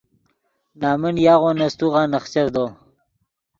[0.81, 2.65] نمن یاغو نے سیتوغا نخچڤدو